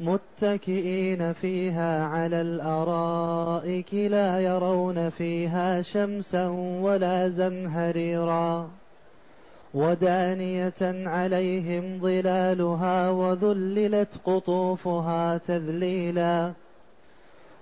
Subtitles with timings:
[0.00, 6.48] متكئين فيها على الأرائك لا يرون فيها شمسا
[6.82, 8.70] ولا زمهريرا
[9.74, 16.52] ودانية عليهم ظلالها وذللت قطوفها تذليلا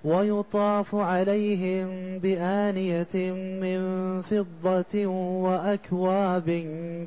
[0.04, 3.80] ويطاف عليهم بآنية من
[4.22, 6.48] فضة وأكواب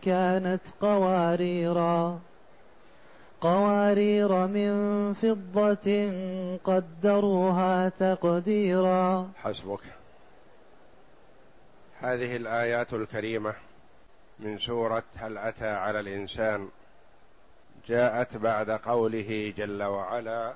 [0.02, 2.20] كانت قواريرا
[3.42, 6.12] قوارير من فضة
[6.64, 9.32] قدروها تقديرا.
[9.44, 9.80] حسبك.
[12.00, 13.54] هذه الآيات الكريمة
[14.40, 16.70] من سورة هل أتى على الإنسان؟
[17.88, 20.54] جاءت بعد قوله جل وعلا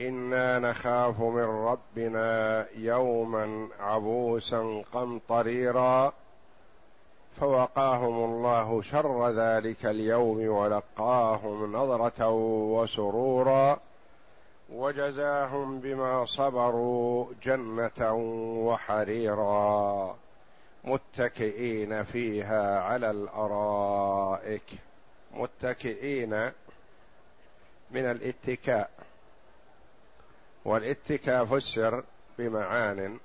[0.00, 6.12] إنا نخاف من ربنا يوما عبوسا قمطريرا.
[7.36, 12.28] فوقاهم الله شر ذلك اليوم ولقاهم نظرة
[12.74, 13.80] وسرورا
[14.72, 18.12] وجزاهم بما صبروا جنة
[18.66, 20.16] وحريرا
[20.84, 24.62] متكئين فيها على الأرائك
[25.34, 26.52] متكئين
[27.90, 28.90] من الاتكاء
[30.64, 32.04] والاتكاء فسر
[32.38, 33.18] بمعان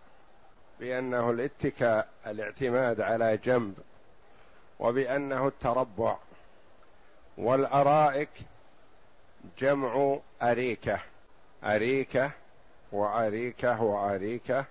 [0.80, 3.74] بأنه الاتكاء الاعتماد على جنب
[4.80, 6.18] وبأنه التربع.
[7.38, 8.30] والأرائك
[9.58, 11.00] جمع أريكة.
[11.64, 12.32] أريكة
[12.92, 14.66] وأريكة وأريكة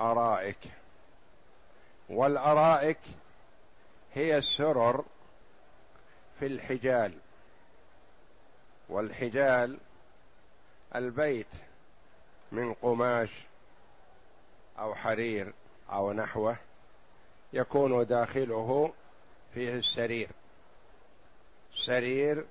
[0.00, 0.58] أرائك.
[2.08, 2.98] والأرائك
[4.14, 5.04] هي السرر
[6.38, 7.18] في الحجال.
[8.88, 9.78] والحجال
[10.94, 11.46] البيت
[12.52, 13.30] من قماش
[14.78, 15.52] أو حرير
[15.92, 16.56] أو نحوه
[17.52, 18.92] يكون داخله
[19.54, 20.28] فيه السرير.
[21.74, 22.46] سرير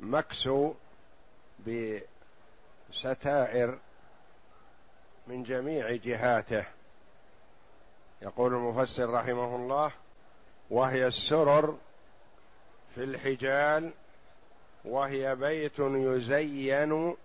[0.00, 0.74] مكسو
[2.90, 3.78] بستائر
[5.26, 6.64] من جميع جهاته.
[8.22, 9.92] يقول المفسر رحمه الله
[10.70, 11.78] وهي السرر
[12.94, 13.92] في الحجال
[14.84, 17.16] وهي بيت يزين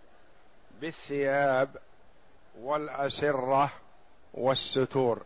[0.82, 1.78] بالثياب
[2.60, 3.74] والأسرة
[4.34, 5.26] والستور.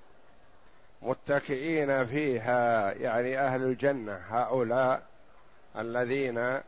[1.01, 5.01] متكئين فيها يعني أهل الجنة هؤلاء
[5.77, 6.59] الذين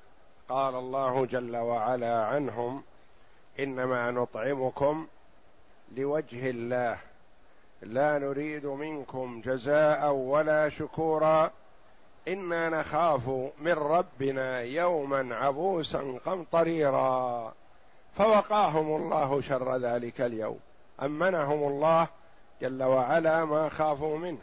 [0.49, 2.83] قال الله جل وعلا عنهم
[3.59, 5.07] إنما نطعمكم
[5.97, 6.97] لوجه الله
[7.81, 11.51] لا نريد منكم جزاء ولا شكورا
[12.27, 13.27] إنا نخاف
[13.59, 17.53] من ربنا يوما عبوسا قمطريرا.
[18.17, 20.59] فوقاهم الله شر ذلك اليوم
[21.01, 22.07] أمنهم الله
[22.61, 24.41] جل وعلا ما خافوا منه.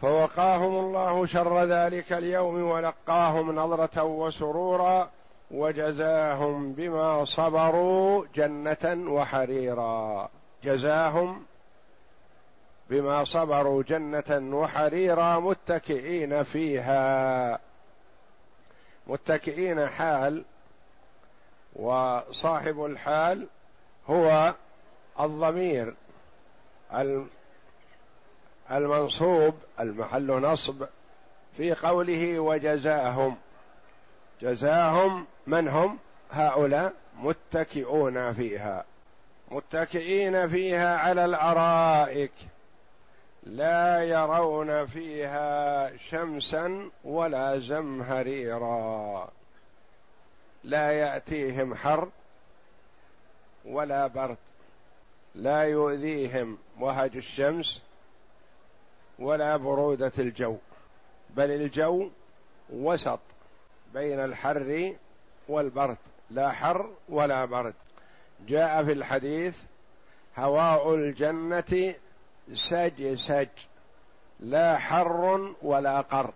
[0.00, 5.10] فوقاهم الله شر ذلك اليوم ولقاهم نظرة وسرورا
[5.50, 10.28] وجزاهم بما صبروا جنة وحريرا.
[10.64, 11.44] جزاهم
[12.90, 17.58] بما صبروا جنة وحريرا متكئين فيها.
[19.06, 20.44] متكئين حال
[21.76, 23.46] وصاحب الحال
[24.10, 24.54] هو
[25.20, 25.94] الضمير.
[28.70, 30.86] المنصوب المحل نصب
[31.56, 33.36] في قوله وجزاهم.
[34.42, 35.98] جزاهم من هم؟
[36.30, 38.84] هؤلاء متكئون فيها.
[39.50, 42.32] متكئين فيها على الأرائك.
[43.42, 49.28] لا يرون فيها شمسا ولا زمهريرا.
[50.64, 52.08] لا يأتيهم حر
[53.64, 54.36] ولا برد.
[55.34, 57.82] لا يؤذيهم وهج الشمس
[59.18, 60.56] ولا برودة الجو
[61.30, 62.10] بل الجو
[62.72, 63.20] وسط
[63.94, 64.94] بين الحر
[65.48, 65.98] والبرد
[66.30, 67.74] لا حر ولا برد.
[68.46, 69.62] جاء في الحديث
[70.36, 71.94] هواء الجنة
[72.52, 73.48] سج سج
[74.40, 76.32] لا حر ولا قر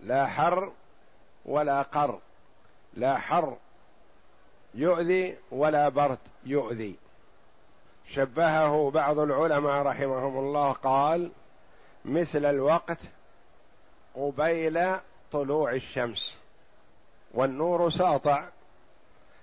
[0.00, 0.72] لا حر
[1.44, 2.20] ولا قر
[2.94, 3.56] لا حر
[4.74, 7.01] يؤذي ولا برد يؤذي.
[8.14, 11.30] شبهه بعض العلماء رحمهم الله قال
[12.04, 12.98] مثل الوقت
[14.14, 14.96] قبيل
[15.32, 16.36] طلوع الشمس
[17.34, 18.48] والنور ساطع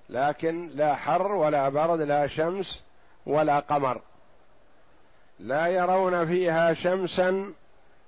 [0.10, 2.84] لكن لا حر ولا برد لا شمس
[3.26, 4.02] ولا قمر
[5.40, 7.54] لا يرون فيها شمسا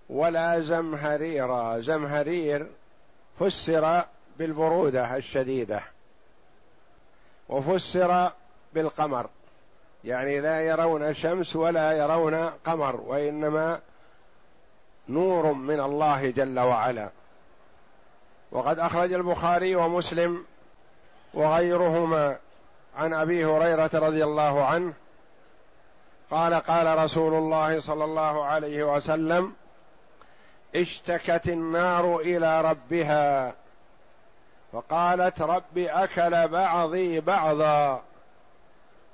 [0.10, 1.80] ولا زمهريرا.
[1.80, 2.68] زمهرير
[3.40, 4.04] فسر
[4.38, 5.82] بالبرودة الشديدة
[7.50, 8.32] وفسر
[8.74, 9.30] بالقمر.
[10.04, 13.80] يعني لا يرون شمس ولا يرون قمر وإنما
[15.10, 17.10] نور من الله جل وعلا.
[18.52, 20.46] وقد أخرج البخاري ومسلم
[21.34, 22.38] وغيرهما
[22.98, 24.94] عن أبي هريرة رضي الله عنه
[26.32, 29.54] قال قال رسول الله صلى الله عليه وسلم
[30.76, 33.54] اشتكت النار إلى ربها
[34.74, 38.04] فقالت رب أكل بعضي بعضا.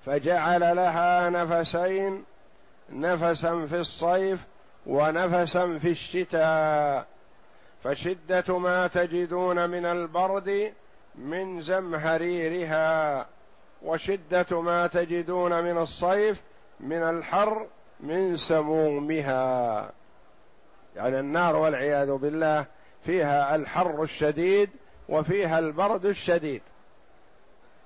[0.08, 2.24] فجعل لها نفسين
[2.90, 4.40] نفسا في الصيف
[4.86, 7.06] ونفسا في الشتاء.
[7.84, 10.74] فشدة ما تجدون من البرد
[11.16, 13.26] من زمهريرها
[13.84, 16.42] وشدة ما تجدون من الصيف
[16.80, 17.68] من الحر
[18.00, 19.92] من سمومها.
[20.96, 22.66] يعني النار والعياذ بالله
[23.04, 24.70] فيها الحر الشديد
[25.10, 26.62] وفيها البرد الشديد.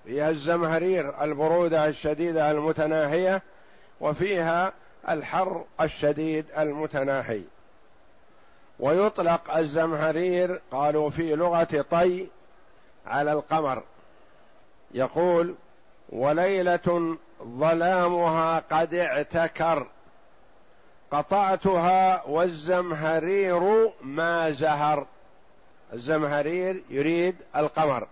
[0.05, 3.41] فيها الزمهرير البرودة الشديدة المتناهية
[4.01, 4.73] وفيها
[5.09, 7.41] الحر الشديد المتناهي.
[8.79, 12.27] ويطلق الزمهرير قالوا في لغة طي
[13.07, 13.83] على القمر.
[14.91, 15.55] يقول
[16.09, 19.87] وليلة ظلامها قد اعتكر
[21.11, 25.05] قطعتها والزمهرير ما زهر.
[25.93, 28.07] الزمهرير يريد القمر.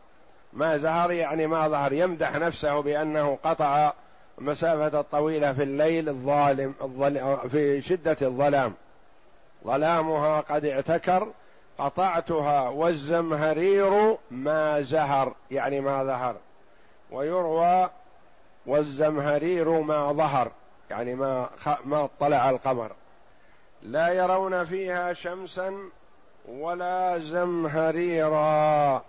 [0.53, 1.93] ما زهر يعني ما ظهر.
[1.93, 3.93] يمدح نفسه بأنه قطع
[4.37, 6.73] مسافة طويلة في الليل الظالم
[7.49, 8.73] في شدة الظلام.
[9.65, 11.27] ظلامها قد اعتكر
[11.79, 16.35] قطعتها والزمهرير ما زهر يعني ما ظهر.
[17.11, 17.89] ويروى
[18.65, 20.51] والزمهرير ما ظهر
[20.89, 21.49] يعني ما
[21.85, 22.91] ما اطلع القمر.
[23.81, 25.73] لا يرون فيها شمسا
[26.47, 29.03] ولا زمهريرا.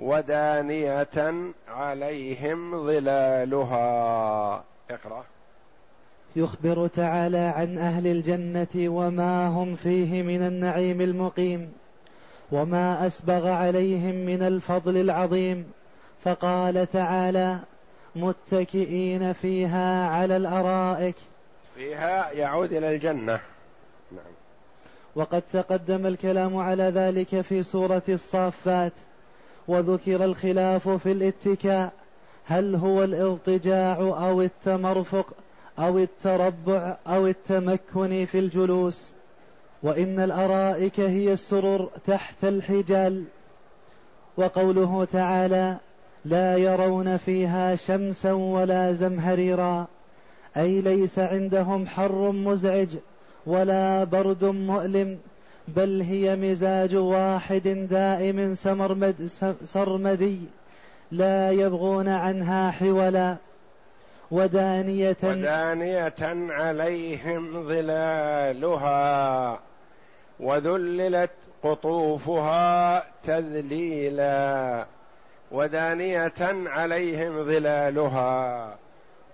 [0.00, 4.64] ودانية عليهم ظلالها.
[4.90, 5.24] اقرأ.
[6.36, 11.72] يخبر تعالى عن أهل الجنة وما هم فيه من النعيم المقيم
[12.52, 15.72] وما أسبغ عليهم من الفضل العظيم.
[16.24, 17.58] فقال تعالى
[18.16, 21.16] متكئين فيها على الأرائك.
[21.74, 23.40] فيها يعود إلى الجنة.
[24.12, 24.32] نعم.
[25.14, 28.92] وقد تقدم الكلام على ذلك في سورة الصافات.
[29.70, 31.92] وذكر الخلاف في الاتكاء.
[32.46, 35.26] هل هو الاضطجاع أو التمرفق
[35.78, 39.10] أو التربع أو التمكن في الجلوس؟
[39.82, 43.24] وإن الأرائك هي السرر تحت الحجال.
[44.36, 45.76] وقوله تعالى
[46.24, 49.86] لا يرون فيها شمسا ولا زمهريرا.
[50.56, 52.88] أي ليس عندهم حر مزعج
[53.46, 55.18] ولا برد مؤلم.
[55.68, 59.30] بل هي مزاج واحد دائم سمرمد
[59.64, 60.38] سرمدي
[61.12, 63.36] لا يبغون عنها حولا
[64.30, 66.14] ودانية ودانية
[66.50, 68.80] عليهم ظلالها
[70.40, 71.30] وذللت
[71.62, 74.86] قطوفها تذليلا
[75.52, 76.32] ودانية
[76.66, 78.76] عليهم ظلالها.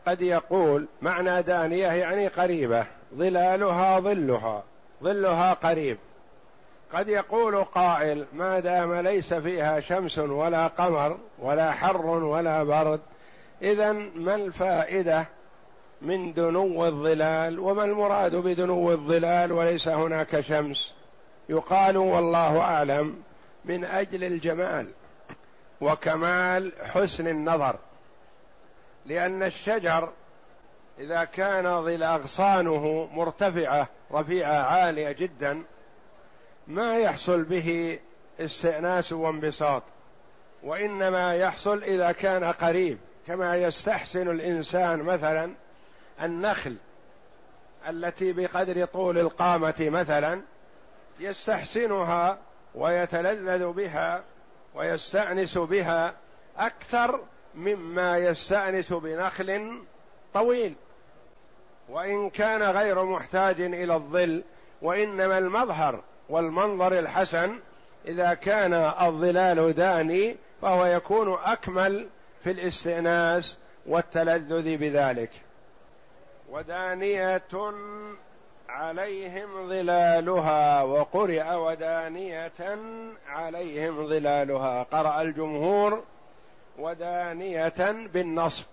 [0.07, 4.63] قد يقول معنى دانية يعني قريبة ظلالها ظلها
[5.03, 5.99] ظلها قريب.
[6.93, 13.01] قد يقول قائل ما دام ليس فيها شمس ولا قمر ولا حر ولا برد
[13.63, 15.27] اذا ما الفائدة
[16.03, 20.95] من دنو الظلال؟ وما المراد بدنو الظلال وليس هناك شمس؟
[21.49, 23.23] يقال والله أعلم
[23.65, 24.89] من أجل الجمال
[25.81, 27.77] وكمال حسن النظر
[29.07, 30.13] لأن الشجر
[30.99, 35.63] إذا كان ظل أغصانه مرتفعة رفيعة عالية جدا
[36.67, 37.99] ما يحصل به
[38.41, 39.83] استئناس وانبساط
[40.63, 45.55] وإنما يحصل إذا كان قريب كما يستحسن الإنسان مثلا
[46.23, 46.77] النخل
[47.89, 50.43] التي بقدر طول القامة مثلا
[51.21, 52.39] يستحسنها
[52.75, 54.25] ويتلذذ بها
[54.75, 56.15] ويستأنس بها
[56.59, 57.21] أكثر
[57.55, 59.79] مما يستأنس بنخل
[60.35, 60.75] طويل.
[61.89, 64.45] وإن كان غير محتاج إلى الظل
[64.83, 67.59] وإنما المظهر والمنظر الحسن
[68.07, 72.09] إذا كان الظلال داني فهو يكون أكمل
[72.45, 73.57] في الاستئناس
[73.87, 75.31] والتلذذ بذلك.
[76.51, 77.43] ودانية
[78.69, 82.79] عليهم ظلالها وقرئ ودانية
[83.29, 84.83] عليهم ظلالها.
[84.83, 86.03] قرأ الجمهور
[86.79, 88.65] ودانية بالنصب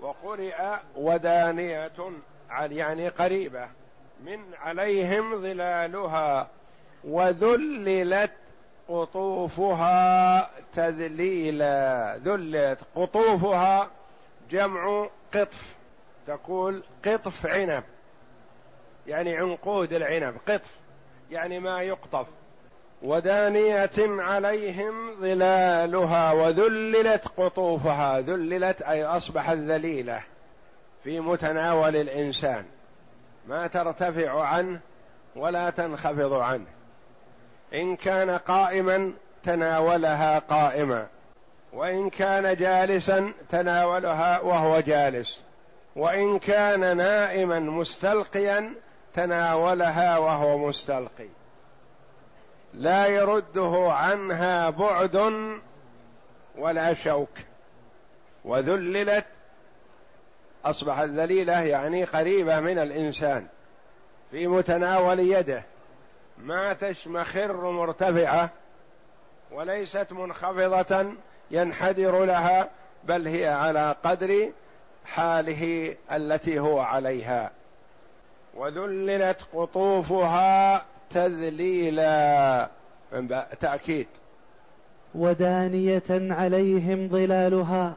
[0.00, 0.54] وقرئ
[0.96, 1.92] ودانية
[2.50, 3.68] يعني قريبة.
[4.24, 6.48] من عليهم ظلالها
[7.04, 8.32] وذللت
[8.88, 12.20] قطوفها تذليلا.
[12.24, 13.90] ذلت قطوفها
[14.50, 15.74] جمع قطف
[16.26, 17.82] تقول قطف عنب
[19.06, 20.70] يعني عنقود العنب قطف
[21.30, 22.26] يعني ما يقطف.
[23.02, 30.22] ودانية عليهم ظلالها وذللت قطوفها ذللت أي أصبحت ذليلة
[31.04, 32.64] في متناول الإنسان.
[33.46, 34.80] ما ترتفع عنه
[35.36, 36.66] ولا تنخفض عنه.
[37.74, 39.12] إن كان قائما
[39.44, 41.06] تناولها قائما
[41.72, 45.40] وإن كان جالسا تناولها وهو جالس
[45.96, 48.74] وإن كان نائما مستلقيا
[49.14, 51.28] تناولها وهو مستلقي.
[52.74, 55.32] لا يرده عنها بعد
[56.58, 57.38] ولا شوك.
[58.44, 59.26] وذللت
[60.70, 63.46] اصبحت ذليله يعني قريبة من الإنسان
[64.30, 65.62] في متناول يده.
[66.38, 68.50] ما تشمخر مرتفعة
[69.52, 71.06] وليست منخفضة
[71.50, 72.68] ينحدر لها
[73.04, 74.50] بل هي على قدر
[75.04, 77.50] حاله التي هو عليها.
[78.54, 82.68] وذللت قطوفها تذليلا.
[83.60, 84.06] تأكيد.
[85.14, 87.94] ودانية عليهم ظلالها.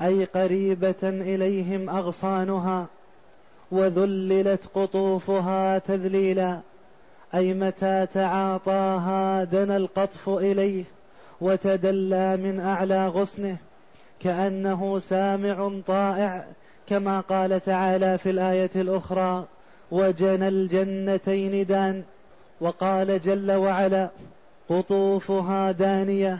[0.00, 2.86] أي قريبة إليهم أغصانها
[3.72, 6.60] وذللت قطوفها تذليلا
[7.34, 10.84] أي متى تعاطاها دنا القطف إليه
[11.40, 13.56] وتدلى من أعلى غصنه
[14.20, 16.44] كأنه سامع طائع
[16.86, 19.44] كما قال تعالى في الآية الأخرى
[19.90, 22.02] وجنى الجنتين دان.
[22.60, 24.08] وقال جل وعلا
[24.68, 26.38] قطوفها دانية.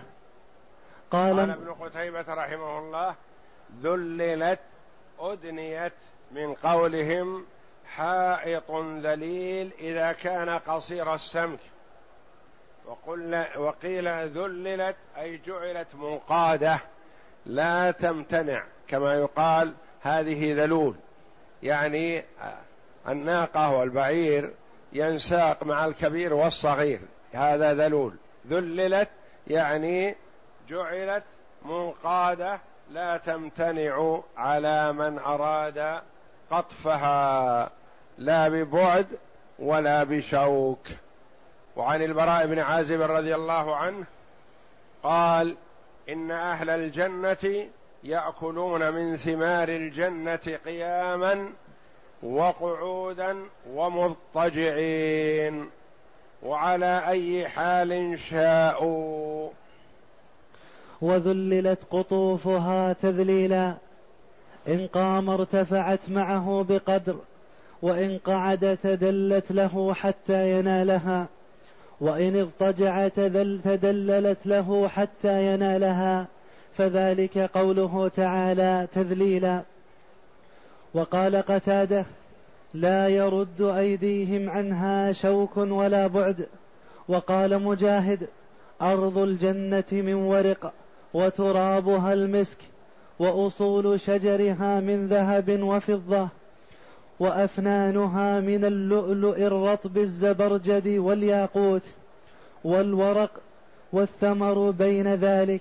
[1.10, 3.14] قال, قال ابن قتيبة رحمه الله
[3.82, 4.60] ذللت
[5.18, 5.92] أدنيت
[6.32, 7.46] من قولهم
[7.86, 8.70] حائط
[9.02, 11.58] ذليل إذا كان قصير السمك.
[12.86, 16.80] وقل وقيل ذللت أي جعلت منقادة
[17.46, 20.94] لا تمتنع كما يقال هذه ذلول.
[21.62, 22.24] يعني
[23.08, 24.54] الناقة والبعير
[24.92, 27.00] ينساق مع الكبير والصغير
[27.32, 28.16] هذا ذلول.
[28.48, 29.08] ذللت
[29.46, 30.16] يعني
[30.68, 31.24] جعلت
[31.64, 32.60] منقادة
[32.90, 36.00] لا تمتنع على من أراد
[36.50, 37.70] قطفها
[38.18, 39.06] لا ببعد
[39.58, 40.86] ولا بشوك.
[41.76, 44.04] وعن البراء بن عازب رضي الله عنه
[45.02, 45.56] قال
[46.08, 47.68] إن أهل الجنة
[48.04, 51.52] يأكلون من ثمار الجنة قياما
[52.22, 55.70] وقعودا ومضطجعين
[56.42, 59.50] وعلى أي حال شاءوا.
[61.02, 63.74] وذللت قطوفها تذليلا.
[64.68, 67.16] إن قام ارتفعت معه بقدر
[67.82, 71.26] وإن قعد تدلت له حتى ينالها
[72.00, 76.26] وإن اضطجع تدل تدللت له حتى ينالها
[76.76, 79.62] فذلك قوله تعالى تذليلا.
[80.94, 82.04] وقال قتادة
[82.74, 86.46] لا يرد أيديهم عنها شوك ولا بعد.
[87.08, 88.28] وقال مجاهد
[88.82, 90.72] أرض الجنة من ورق.
[91.14, 92.58] وترابها المسك
[93.18, 96.28] وأصول شجرها من ذهب وفضة
[97.20, 101.82] وأفنانها من اللؤلؤ الرطب الزبرجد والياقوت
[102.64, 103.30] والورق
[103.92, 105.60] والثمر بين ذلك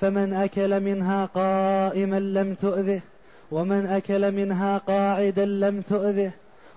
[0.00, 3.00] فمن أكل منها قائما لم تؤذه
[3.50, 6.30] ومن أكل منها قاعدا لم تؤذه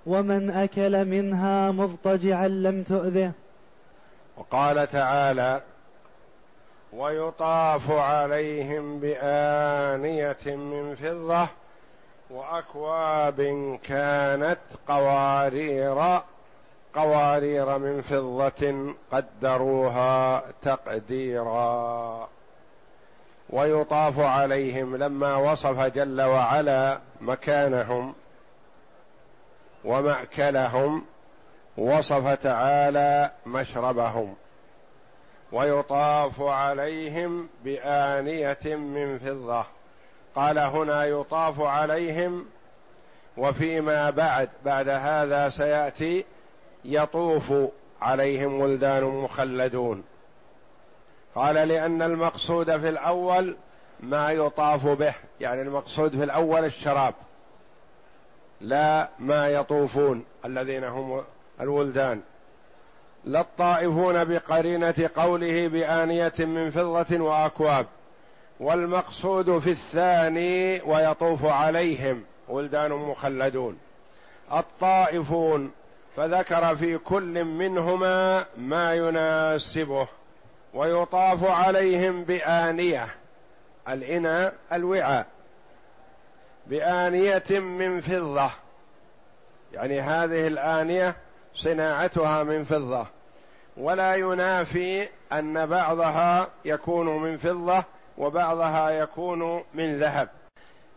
[0.06, 3.32] ومن أكل منها مضطجعا لم تؤذه.
[4.38, 5.62] وقال تعالى
[6.98, 11.48] ويطاف عليهم بآنية من فضة
[12.30, 13.42] وأكواب
[13.84, 16.22] كانت قوارير
[16.94, 22.30] قوارير من فضة قدروها تقديرا.
[23.50, 28.14] ويطاف عليهم لما وصف جل وعلا مكانهم
[29.86, 31.06] ومأكلهم
[31.78, 34.36] وصف تعالى مشربهم.
[35.54, 39.66] ويطاف عليهم بآنية من فضة.
[40.36, 42.46] قال هنا يطاف عليهم
[43.38, 46.26] وفيما بعد بعد هذا سيأتي
[46.86, 47.54] يطوف
[48.02, 50.04] عليهم ولدان مخلدون.
[51.36, 53.56] قال لأن المقصود في الأول
[54.00, 57.14] ما يطاف به يعني المقصود في الأول الشراب
[58.62, 61.24] لا ما يطوفون الذين هم
[61.62, 62.22] الولدان.
[63.26, 67.86] لا الطائفون بقرينة قوله بآنية من فضة وأكواب
[68.60, 73.78] والمقصود في الثاني ويطوف عليهم ولدان مخلدون.
[74.54, 75.72] الطائفون
[76.18, 80.08] فذكر في كل منهما ما يناسبه
[80.74, 83.08] ويطاف عليهم بآنية
[83.88, 85.26] الإناء الوعاء.
[86.68, 88.50] بآنية من فضة
[89.74, 91.16] يعني هذه الآنية
[91.56, 93.08] صناعتها من فضة.
[93.78, 97.84] ولا ينافي أن بعضها يكون من فضة
[98.18, 100.30] وبعضها يكون من ذهب.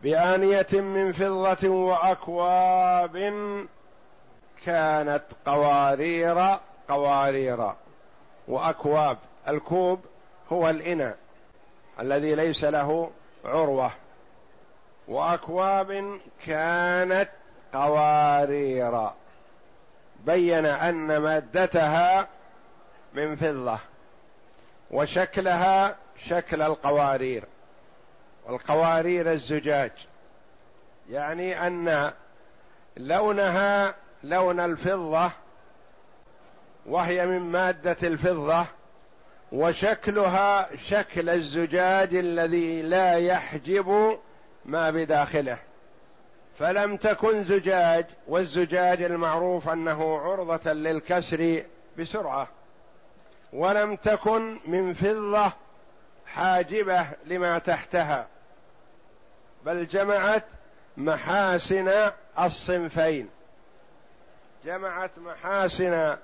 [0.03, 3.17] بآنية من فضة وأكواب
[4.65, 7.73] كانت قوارير قوارير.
[8.49, 9.19] وأكواب
[9.49, 10.01] الكوب
[10.53, 11.17] هو الإناء
[12.01, 13.11] الذي ليس له
[13.45, 13.91] عروة.
[15.09, 17.29] وأكواب كانت
[17.73, 19.11] قوارير.
[20.27, 22.29] بين أن مادتها
[23.17, 23.79] من فضة
[24.91, 25.97] وشكلها
[26.27, 27.45] شكل القوارير
[28.47, 29.93] والقوارير الزجاج.
[31.11, 32.13] يعني أن
[32.97, 35.31] لونها لون الفضة
[36.87, 38.67] وهي من مادة الفضة
[39.53, 44.19] وشكلها شكل الزجاج الذي لا يحجب
[44.65, 45.59] ما بداخله.
[46.59, 51.63] فلم تكن زجاج والزجاج المعروف أنه عرضة للكسر
[51.99, 52.56] بسرعة.
[53.57, 55.53] ولم تكن من فضة
[56.27, 58.27] حاجبة لما تحتها
[59.65, 60.45] بل جمعت
[60.97, 63.29] محاسن الصنفين.
[64.65, 66.17] جمعت محاسن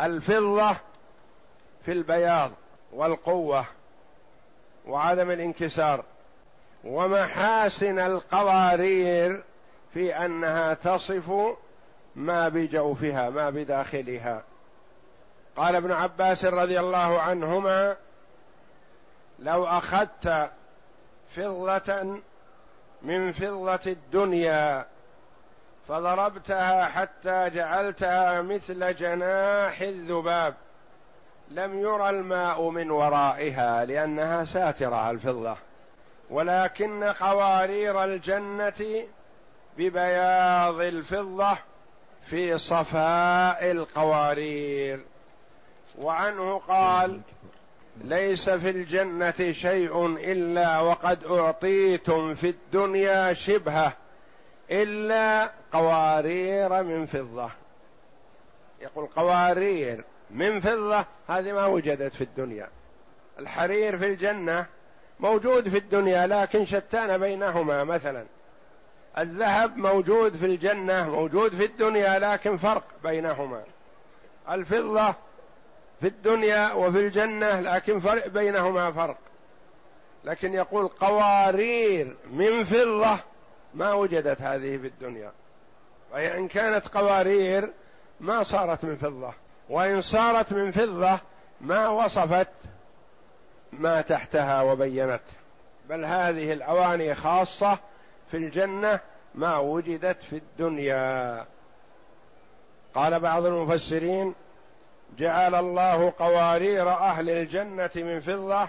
[0.00, 0.76] الفضة
[1.84, 2.50] في البياض
[2.92, 3.64] والقوة
[4.86, 6.04] وعدم الانكسار
[6.84, 9.42] ومحاسن القوارير
[9.94, 11.30] في أنها تصف
[12.16, 14.42] ما بجوفها ما بداخلها.
[15.56, 17.96] قال ابن عباس رضي الله عنهما
[19.38, 20.50] لو أخذت
[21.30, 22.20] فضة
[23.02, 24.86] من فضة الدنيا
[25.88, 30.54] فضربتها حتى جعلتها مثل جناح الذباب
[31.50, 35.56] لم يرى الماء من ورائها لأنها ساترة الفضة
[36.30, 39.06] ولكن قوارير الجنة
[39.78, 41.56] ببياض الفضة
[42.22, 45.00] في صفاء القوارير.
[45.98, 47.20] وعنه قال
[48.04, 53.92] ليس في الجنة شيء إلا وقد أعطيتم في الدنيا شبهة
[54.70, 57.50] إلا قوارير من فضة.
[58.80, 62.68] يقول قوارير من فضة هذه ما وجدت في الدنيا.
[63.38, 64.66] الحرير في الجنة
[65.20, 68.24] موجود في الدنيا لكن شتان بينهما مثلا.
[69.18, 73.62] الذهب موجود في الجنة موجود في الدنيا لكن فرق بينهما.
[74.50, 75.14] الفضة
[76.00, 79.16] في الدنيا وفي الجنة لكن فرق بينهما فرق.
[80.24, 83.16] لكن يقول قوارير من فضة
[83.74, 85.32] ما وجدت هذه في الدنيا.
[86.12, 87.72] وهي إن كانت قوارير
[88.20, 89.32] ما صارت من فضة.
[89.68, 91.18] وإن صارت من فضة
[91.60, 92.48] ما وصفت
[93.72, 95.22] ما تحتها وبينت.
[95.88, 97.78] بل هذه الأواني خاصة
[98.30, 99.00] في الجنة
[99.34, 101.46] ما وجدت في الدنيا.
[102.94, 104.34] قال بعض المفسرين
[105.18, 108.68] جعل الله قوارير أهل الجنة من فضة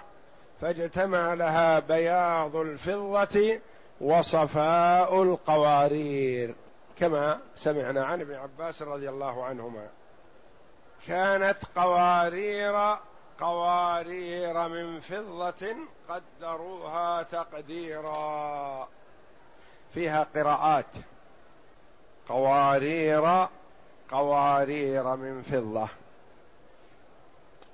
[0.61, 3.59] فاجتمع لها بياض الفضة
[4.01, 6.55] وصفاء القوارير.
[6.97, 9.87] كما سمعنا عن ابن عباس رضي الله عنهما.
[11.07, 12.97] كانت قوارير
[13.39, 15.75] قوارير من فضة
[16.09, 18.87] قدروها تقديرا.
[19.93, 20.95] فيها قراءات.
[22.29, 23.47] قوارير
[24.11, 25.89] قوارير من فضة.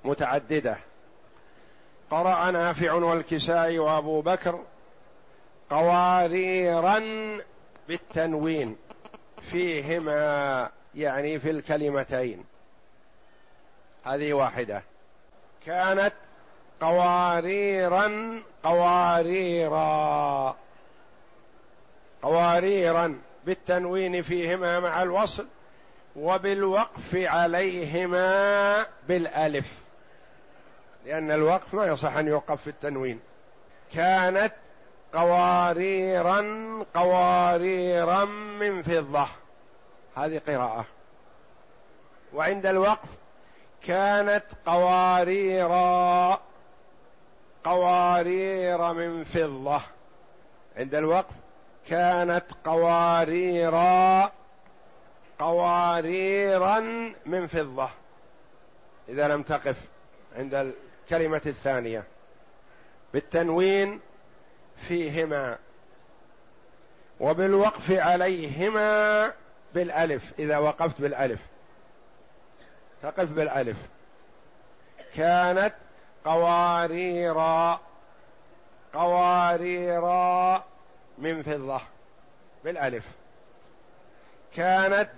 [0.04, 0.76] متعددة.
[2.10, 4.60] قرأ نافع والكسائي وأبو بكر
[5.70, 7.02] قواريرا
[7.88, 8.76] بالتنوين.
[9.42, 12.44] فيهما يعني في الكلمتين.
[14.04, 14.82] هذه واحدة.
[15.66, 16.12] كانت
[16.80, 20.56] قواريرا قواريرا.
[22.22, 25.46] قواريرا بالتنوين فيهما مع الوصل
[26.16, 29.81] وبالوقف عليهما بالألف.
[31.06, 33.20] لأن الوقف ما يصح أن يوقف في التنوين.
[33.94, 34.52] كانت
[35.14, 36.40] قواريرا
[36.94, 38.24] قواريرا
[38.60, 39.26] من فضة.
[40.16, 40.84] هذه قراءة.
[42.34, 43.08] وعند الوقف
[43.82, 46.40] كانت قواريرا
[47.64, 49.80] قوارير من فضة.
[50.76, 51.34] عند الوقف
[51.86, 54.32] كانت قواريرا
[55.38, 56.80] قواريرا
[57.26, 57.88] من فضة.
[59.08, 59.76] إذا لم تقف
[60.36, 62.04] عند الكلمة الثانية.
[63.12, 64.00] بالتنوين
[64.76, 65.58] فيهما
[67.20, 69.32] وبالوقف عليهما
[69.74, 71.40] بالألف إذا وقفت بالألف.
[73.02, 73.76] تقف بالألف.
[75.14, 75.74] كانت
[76.24, 77.80] قواريرا
[78.94, 80.64] قواريرا
[81.18, 81.80] من فضة
[82.64, 83.04] بالألف.
[84.56, 85.10] كانت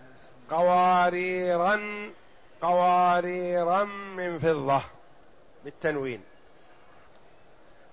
[0.50, 2.10] قواريرا
[2.62, 4.82] قواريرا من فضة.
[5.64, 6.20] بالتنوين.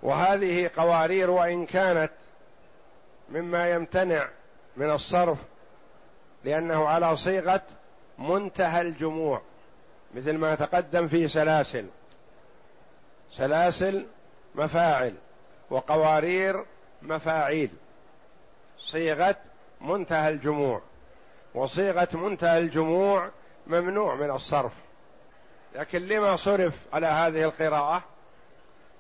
[0.04, 2.12] وهذه قوارير وإن كانت
[3.30, 4.30] مما يمتنع
[4.78, 5.38] من الصرف
[6.44, 7.62] لأنه على صيغة
[8.18, 9.42] منتهى الجموع
[10.16, 11.86] مثل ما تقدم في سلاسل.
[13.32, 14.06] سلاسل
[14.56, 15.14] مفاعل
[15.70, 16.66] وقوارير
[17.02, 17.70] مفاعيل.
[18.80, 19.36] صيغة
[19.82, 20.82] منتهى الجموع.
[21.56, 23.30] وصيغة منتهى الجموع
[23.68, 24.74] ممنوع من الصرف.
[25.76, 28.04] لكن لما صرف على هذه القراءة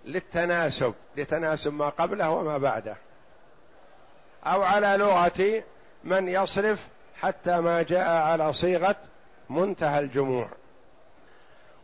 [0.06, 2.96] للتناسب لتناسب ما قبله وما بعده.
[4.46, 5.64] أو على لغة
[6.04, 6.88] من يصرف
[7.22, 8.96] حتى ما جاء على صيغة
[9.50, 10.48] منتهى الجموع.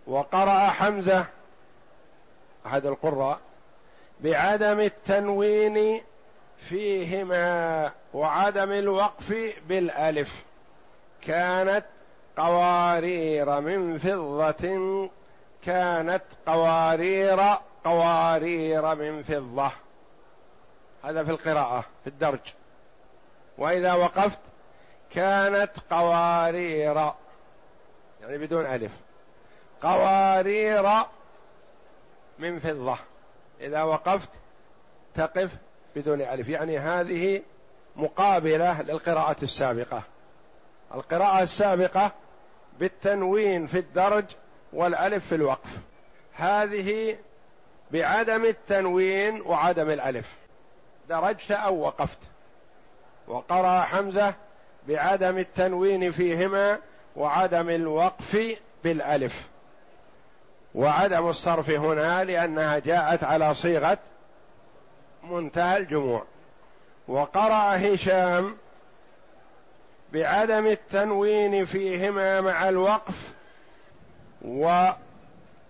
[0.07, 1.25] وقرأ حمزة
[2.65, 3.39] أحد القراء
[4.19, 6.01] بعدم التنوين
[6.57, 10.43] فيهما وعدم الوقف بالألف.
[11.21, 11.85] كانت
[12.37, 15.09] قوارير من فضة
[15.63, 19.71] كانت قوارير قوارير من فضة.
[21.03, 22.39] هذا في القراءة في الدرج.
[23.57, 24.39] وإذا وقفت
[25.09, 26.95] كانت قوارير
[28.21, 28.91] يعني بدون ألف.
[29.81, 30.89] قوارير
[32.39, 32.97] من فضة.
[33.61, 34.29] إذا وقفت
[35.15, 35.51] تقف
[35.95, 36.49] بدون ألف.
[36.49, 37.41] يعني هذه
[37.95, 40.03] مقابلة للقراءة السابقة.
[40.93, 42.11] القراءة السابقة
[42.79, 44.25] بالتنوين في الدرج
[44.73, 45.69] والألف في الوقف.
[46.33, 47.17] هذه
[47.91, 50.33] بعدم التنوين وعدم الألف.
[51.09, 52.17] درجت أو وقفت.
[53.27, 54.33] وقرأ حمزة
[54.87, 56.79] بعدم التنوين فيهما
[57.15, 59.47] وعدم الوقف بالألف.
[60.75, 63.97] وعدم الصرف هنا لأنها جاءت على صيغة
[65.23, 66.23] منتهى الجموع.
[67.07, 68.57] وقرأ هشام
[70.13, 73.31] بعدم التنوين فيهما مع الوقف
[74.41, 74.89] و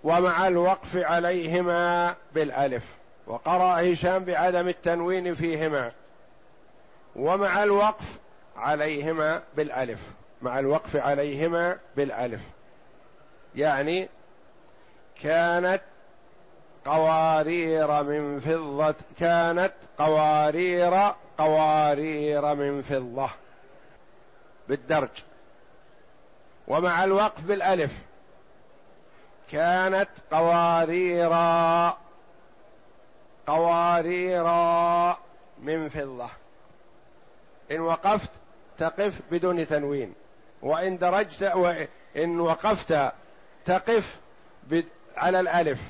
[0.03, 2.83] ومع الوقف عليهما بالألف.
[3.27, 5.91] وقرأ هشام بعدم التنوين فيهما
[7.15, 8.05] ومع الوقف
[8.57, 9.99] عليهما بالألف.
[10.41, 12.41] مع الوقف عليهما بالألف.
[13.55, 14.09] يعني
[15.21, 15.81] كانت
[16.85, 23.29] قوارير من فضة كانت قوارير قوارير من فضة.
[24.69, 25.09] بالدرج.
[26.67, 27.91] ومع الوقف بالألف
[29.51, 31.97] كانت قواريرا
[33.47, 35.17] قواريرا
[35.59, 36.29] من فضة.
[37.71, 38.29] إن وقفت
[38.77, 40.13] تقف بدون تنوين
[40.61, 43.11] وإن درجت وإن وقفت
[43.65, 44.19] تقف
[45.17, 45.81] على الألف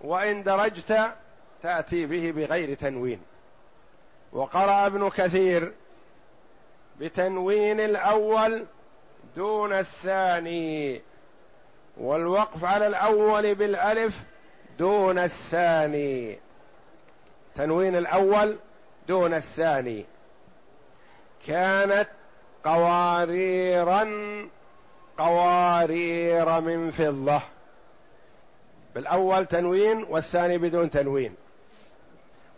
[0.00, 1.16] وإن درجت
[1.62, 3.20] تأتي به بغير تنوين.
[4.32, 5.72] وقرأ ابن كثير
[7.00, 8.66] بتنوين الأول
[9.36, 11.00] دون الثاني
[11.96, 14.20] والوقف على الأول بالألف
[14.78, 16.38] دون الثاني.
[17.56, 18.56] تنوين الأول
[19.08, 20.04] دون الثاني.
[21.46, 22.08] كانت
[22.64, 24.04] قواريرا
[25.18, 27.40] قوارير من فضة.
[28.94, 31.34] بالأول تنوين والثاني بدون تنوين.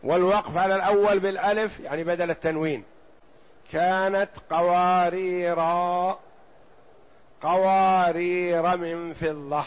[0.03, 2.85] والوقف على الأول بالألف يعني بدل التنوين.
[3.72, 6.18] كانت قواريرا
[7.42, 9.64] قوارير من فضة.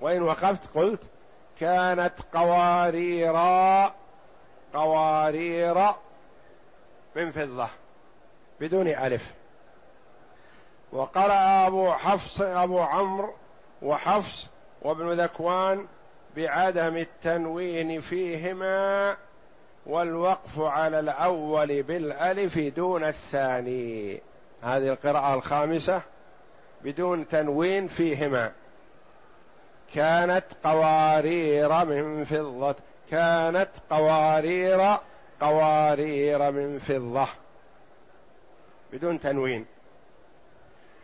[0.00, 1.02] وإن وقفت قلت
[1.60, 3.94] كانت قواريرا
[4.74, 5.86] قوارير
[7.16, 7.68] من فضة
[8.60, 9.32] بدون ألف.
[10.92, 13.34] وقرأ أبو حفص أبو عمرو
[13.82, 14.48] وحفص
[14.82, 15.86] وابن ذكوان
[16.36, 19.16] بعدم التنوين فيهما
[19.86, 24.20] والوقف على الأول بالألف دون الثاني.
[24.62, 26.02] هذه القراءة الخامسة
[26.84, 28.52] بدون تنوين فيهما.
[29.94, 32.74] كانت قوارير من فضة
[33.10, 34.96] كانت قوارير
[35.40, 37.28] قوارير من فضة.
[38.92, 39.66] بدون تنوين.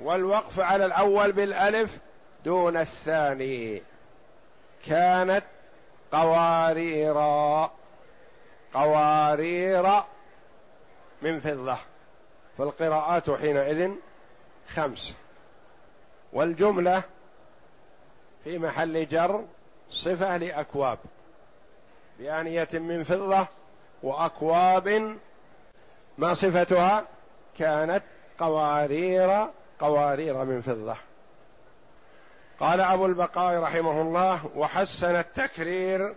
[0.01, 1.99] والوقف على الأول بالألف
[2.45, 3.83] دون الثاني.
[4.87, 5.45] كانت
[6.13, 7.73] قواريرا
[8.75, 10.03] قوارير
[11.23, 11.79] من فضة
[12.59, 13.91] فالقراءات حينئذ
[14.69, 15.15] خمس.
[16.33, 17.03] والجملة
[18.45, 19.45] في محل جر
[19.91, 20.99] صفة لأكواب
[22.19, 23.47] بآنية من فضة
[24.03, 25.17] وأكواب
[26.19, 27.05] ما صفتها؟
[27.59, 28.03] كانت
[28.39, 29.47] قوارير
[29.81, 30.97] قوارير من فضة.
[32.61, 36.15] قال أبو البقاء رحمه الله وحسن التكرير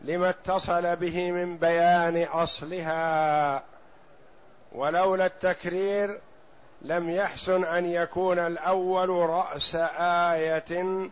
[0.00, 3.62] لما اتصل به من بيان أصلها
[4.72, 6.20] ولولا التكرير
[6.82, 11.08] لم يحسن أن يكون الأول رأس آية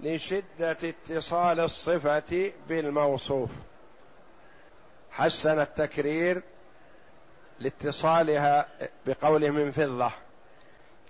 [0.00, 3.50] لشدة اتصال الصفة بالموصوف.
[5.10, 6.42] حسن التكرير
[7.58, 8.68] لاتصالها
[9.06, 10.10] بقوله من فضة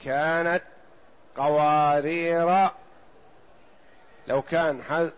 [0.05, 0.63] كانت
[1.37, 2.71] قوارير
[4.29, 5.11] لو كان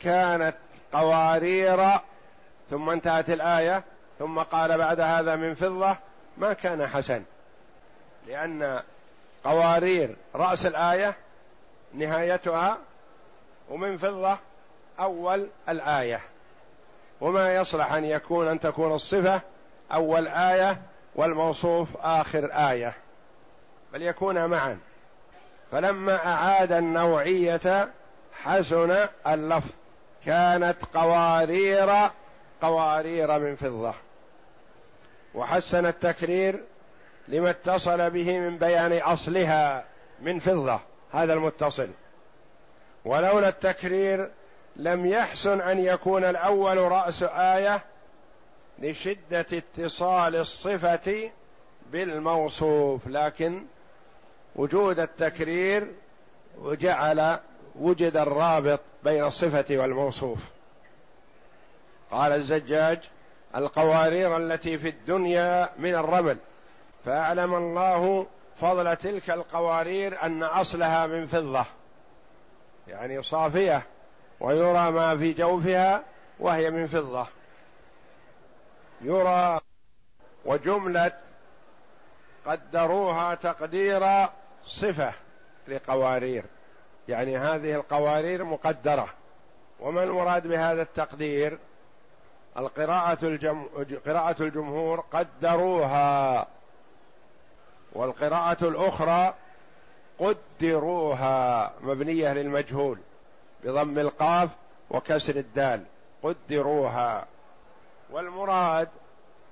[0.00, 0.56] كانت
[0.92, 1.86] قوارير
[2.70, 3.82] ثم انتهت الآية
[4.18, 5.96] ثم قال بعد هذا من فضة
[6.36, 7.22] ما كان حسن.
[8.26, 8.82] لأن
[9.44, 11.14] قوارير رأس الآية
[11.94, 12.78] نهايتها
[13.68, 14.38] ومن فضة
[15.00, 16.20] أول الآية.
[17.20, 19.40] وما يصلح أن يكون أن تكون الصفة
[19.92, 20.78] أول آية
[21.14, 22.94] والموصوف آخر آية.
[23.92, 24.78] بل يكون معا.
[25.72, 27.88] فلما أعاد النوعية
[28.42, 29.70] حسن اللفظ.
[30.28, 32.10] كانت قوارير
[32.62, 33.94] قوارير من فضة.
[35.34, 36.64] وحسن التكرير
[37.28, 39.84] لما اتصل به من بيان أصلها
[40.20, 40.80] من فضة
[41.12, 41.88] هذا المتصل.
[43.04, 44.30] ولولا التكرير
[44.76, 47.84] لم يحسن أن يكون الأول رأس آية
[48.78, 51.30] لشدة اتصال الصفة
[51.90, 53.66] بالموصوف لكن
[54.56, 55.92] وجود التكرير
[56.58, 57.38] وجعل
[57.80, 60.38] وجد الرابط بين الصفة والموصوف.
[62.10, 63.00] قال الزجاج
[63.56, 66.38] القوارير التي في الدنيا من الرمل.
[67.04, 68.26] فأعلم الله
[68.60, 71.64] فضل تلك القوارير أن أصلها من فضة.
[72.88, 73.86] يعني صافية
[74.40, 76.04] ويرى ما في جوفها
[76.38, 77.26] وهي من فضة.
[79.00, 79.60] يرى
[80.44, 81.12] وجملة
[82.46, 84.26] قدروها تقدير
[84.64, 85.12] صفة
[85.68, 86.44] لقوارير.
[87.08, 89.08] يعني هذه القوارير مقدرة.
[89.80, 91.58] وما المراد بهذا التقدير؟
[92.58, 93.66] القراءة الجم...
[94.06, 96.46] قراءة الجمهور قدروها.
[97.92, 99.34] والقراءة الأخرى
[100.18, 101.72] قدروها.
[101.80, 102.98] مبنية للمجهول
[103.64, 104.48] بضم القاف
[104.90, 105.84] وكسر الدال.
[106.22, 107.26] قدروها.
[108.10, 108.88] والمراد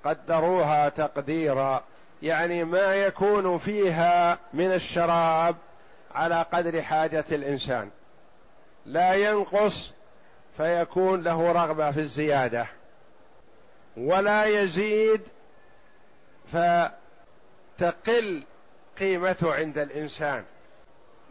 [0.05, 1.83] قدروها تقديرا
[2.21, 5.55] يعني ما يكون فيها من الشراب
[6.17, 7.89] على قدر حاجة الإنسان.
[8.85, 9.93] لا ينقص
[10.57, 12.67] فيكون له رغبة في الزيادة.
[13.97, 15.21] ولا يزيد
[16.53, 16.57] ف
[17.77, 18.43] تقل
[18.99, 20.43] قيمته عند الإنسان.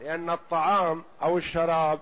[0.00, 1.98] لأن الطعام أو الشراب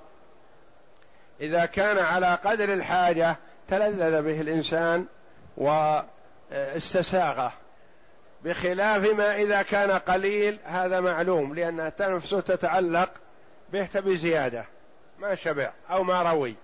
[1.40, 3.37] إذا كان على قدر الحاجة
[3.68, 5.07] تلذذ به الإنسان
[5.57, 7.53] واستساغه.
[8.44, 13.11] بخلاف ما إذا كان قليل هذا معلوم لأن نفسه تتعلق
[13.72, 14.64] به بزياده
[15.18, 16.54] ما شبع أو ما روي.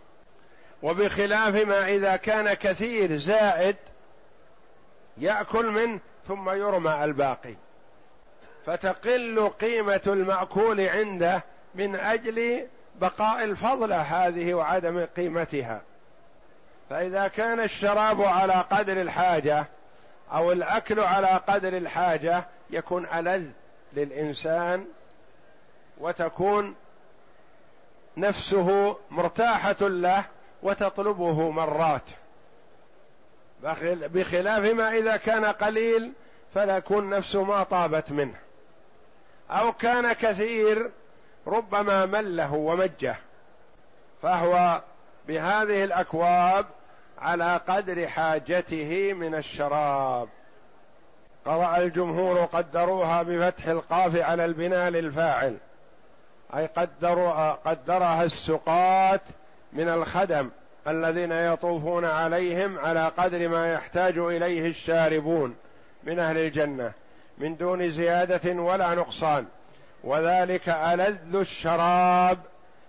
[0.82, 3.76] وبخلاف ما إذا كان كثير زائد
[5.18, 7.54] يأكل منه ثم يرمى الباقي.
[8.66, 12.66] فتقل قيمة المأكول عنده من أجل
[13.00, 15.82] بقاء الفضلة هذه وعدم قيمتها.
[16.90, 19.66] فإذا كان الشراب على قدر الحاجة
[20.32, 23.50] أو الأكل على قدر الحاجة يكون ألذ
[23.92, 24.86] للإنسان
[25.98, 26.74] وتكون
[28.16, 30.24] نفسه مرتاحة له
[30.62, 32.02] وتطلبه مرات.
[33.86, 36.12] بخلاف ما إذا كان قليل
[36.54, 38.38] فلا يكون نفسه ما طابت منه.
[39.50, 40.90] أو كان كثير
[41.46, 43.16] ربما مله ومجه.
[44.22, 44.82] فهو
[45.28, 46.66] بهذه الأكواب
[47.20, 50.28] على قدر حاجته من الشراب.
[51.44, 55.56] قرأ الجمهور قدروها بفتح القاف على البناء للفاعل
[56.56, 59.20] أي قدروا قدرها السقاة
[59.72, 60.50] من الخدم
[60.88, 65.56] الذين يطوفون عليهم على قدر ما يحتاج إليه الشاربون
[66.04, 66.92] من أهل الجنة
[67.38, 69.46] من دون زيادة ولا نقصان.
[70.04, 72.38] وذلك ألذ الشراب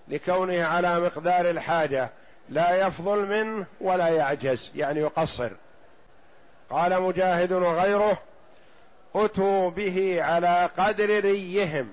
[0.07, 2.09] لكونه على مقدار الحاجة.
[2.49, 5.51] لا يفضل منه ولا يعجز يعني يقصر.
[6.69, 8.21] قال مجاهد وغيره
[9.15, 11.89] أتوا به على قدر ريهم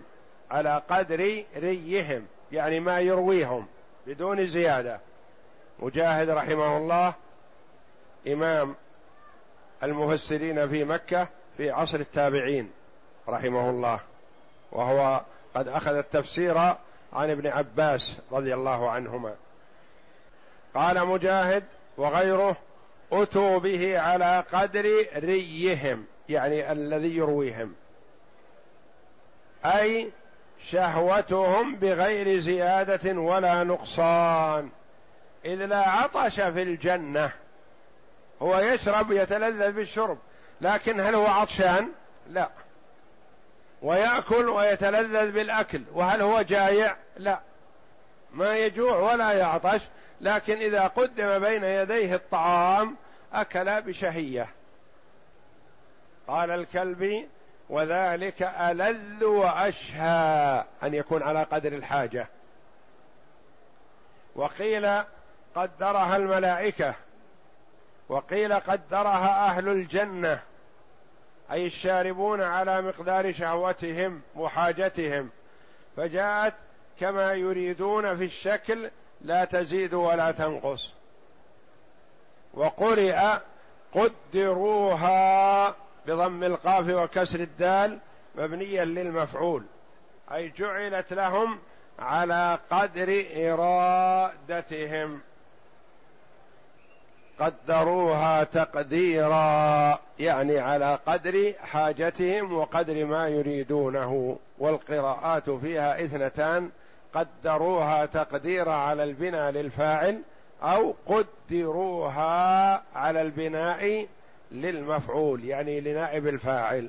[0.51, 3.67] على قدر ريهم يعني ما يرويهم
[4.07, 5.01] بدون زيادة.
[5.79, 7.15] مجاهد رحمه الله
[8.27, 8.75] إمام
[9.83, 12.71] المفسرين في مكة في عصر التابعين
[13.29, 14.01] رحمه الله
[14.73, 15.21] وهو
[15.55, 16.59] قد أخذ التفسير
[17.13, 19.35] عن ابن عباس رضي الله عنهما.
[20.79, 21.65] قال مجاهد
[21.97, 22.57] وغيره
[23.13, 27.75] أتوا به على قدر ريهم يعني الذي يرويهم.
[29.65, 30.11] أي
[30.71, 34.71] شهوتهم بغير زيادة ولا نقصان.
[35.45, 37.33] إذ لا عطش في الجنة
[38.43, 40.19] هو يشرب يتلذذ بالشرب
[40.61, 41.89] لكن هل هو عطشان؟
[42.31, 42.51] لا.
[43.83, 47.41] ويأكل ويتلذذ بالأكل وهل هو جائع؟ لا.
[48.33, 49.81] ما يجوع ولا يعطش
[50.21, 52.97] لكن إذا قدم بين يديه الطعام
[53.33, 54.49] أكل بشهية.
[56.29, 57.29] قال الكلبي
[57.69, 62.27] وذلك ألذ وأشهى أن يكون على قدر الحاجة.
[64.35, 65.03] وقيل
[65.55, 66.95] قدرها الملائكة.
[68.09, 70.41] وقيل قدرها أهل الجنة.
[71.53, 75.31] أي الشاربون على مقدار شهوتهم وحاجتهم.
[75.97, 76.55] فجاءت
[77.01, 80.93] كما يريدون في الشكل لا تزيد ولا تنقص.
[82.55, 83.19] وقرئ
[83.93, 85.75] قدروها
[86.07, 87.99] بضم القاف وكسر الدال
[88.35, 89.65] مبنيا للمفعول.
[90.33, 91.59] أي جعلت لهم
[91.99, 95.21] على قدر إرادتهم.
[97.39, 104.39] قدروها تقديرا يعني على قدر حاجتهم وقدر ما يريدونه.
[104.59, 106.71] والقراءات فيها اثنتان
[107.15, 110.23] قدروها تقديرا على البناء للفاعل
[110.63, 114.07] أو قدروها على البناء
[114.53, 116.89] للمفعول يعني لنائب الفاعل.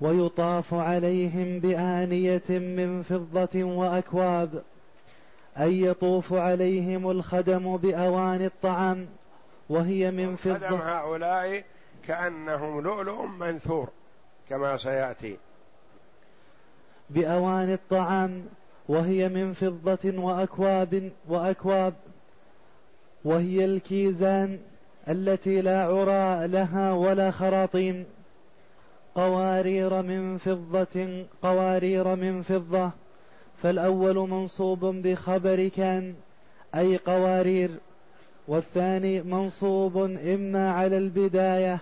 [0.00, 4.62] ويطاف عليهم بآنية من فضة وأكواب
[5.58, 9.08] أي يطوف عليهم الخدم بأواني الطعام
[9.68, 11.64] وهي من فضة هؤلاء
[12.06, 13.88] كأنهم لؤلؤ منثور
[14.48, 15.36] كما سيأتي.
[17.10, 18.42] بأواني الطعام
[18.88, 21.94] وهي من فضة وأكواب وأكواب
[23.24, 24.58] وهي الكيزان
[25.08, 28.04] التي لا عرى لها ولا خراطيم.
[29.14, 32.90] قوارير من فضة قوارير من فضة.
[33.62, 36.14] فالأول منصوب بخبر كان
[36.74, 37.70] أي قوارير.
[38.48, 39.96] والثاني منصوب
[40.34, 41.78] إما على البداية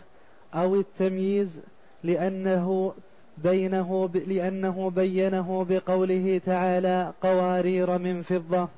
[0.54, 1.60] أو التمييز
[2.04, 2.94] لأنه
[3.42, 8.68] بينه لأنه بينه بقوله تعالى قوارير من فضة.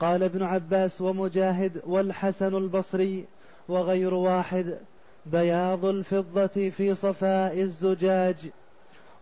[0.00, 3.24] قال ابن عباس ومجاهد والحسن البصري
[3.68, 4.78] وغير واحد
[5.26, 8.50] بياض الفضة في صفاء الزجاج.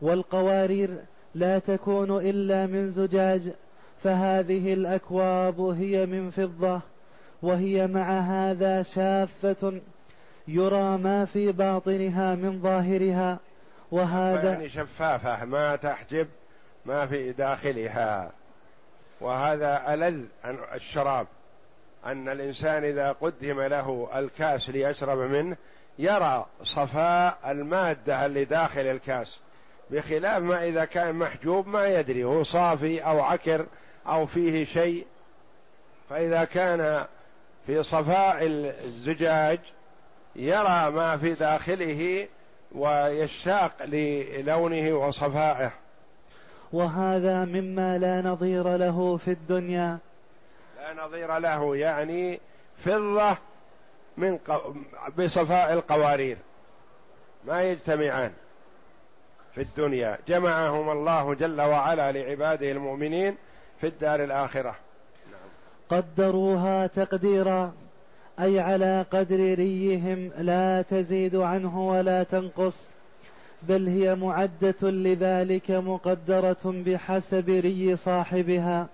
[0.03, 0.91] والقوارير
[1.35, 3.53] لا تكون إلا من زجاج
[4.03, 6.81] فهذه الأكواب هي من فضة
[7.43, 9.81] وهي مع هذا شافة
[10.49, 13.39] يرى ما في باطنها من ظاهرها.
[13.91, 16.29] وهذا يعني شفافة ما تحجب
[16.87, 18.33] ما في داخلها.
[19.21, 21.27] وهذا ألذ عن الشراب
[22.07, 25.57] أن الإنسان إذا قدم له الكاس ليشرب منه
[25.99, 29.41] يرى صفاء المادة اللي داخل الكاس
[29.91, 33.67] بخلاف ما إذا كان محجوب ما يدري هو صافي أو عكر
[34.07, 35.07] أو فيه شيء.
[36.11, 37.05] فإذا كان
[37.67, 38.39] في صفاء
[38.85, 39.59] الزجاج
[40.37, 42.29] يرى ما في داخله
[42.73, 45.73] ويشتاق للونه وصفائه.
[46.73, 49.99] وهذا مما لا نظير له في الدنيا.
[50.77, 52.41] لا نظير له يعني
[52.79, 53.37] فضة
[54.17, 54.39] من
[55.19, 56.37] بصفاء القوارير.
[57.45, 58.33] ما يجتمعان
[59.55, 60.19] في الدنيا.
[60.29, 63.37] جمعهم الله جل وعلا لعباده المؤمنين
[63.81, 64.75] في الدار الآخرة.
[65.89, 67.73] قدروها تقديرا.
[68.43, 72.87] أي على قدر ريهم لا تزيد عنه ولا تنقص
[73.63, 78.87] بل هي معدة لذلك مقدرة بحسب ري صاحبها.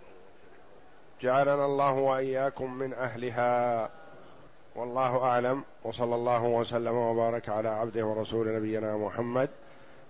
[1.22, 3.90] جعلنا الله وإياكم من أهلها.
[4.76, 9.48] والله أعلم وصلى الله وسلم وبارك على عبده ورسول نبينا محمد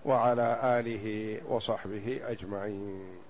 [0.04, 3.25] وعلى آله وصحبه أجمعين.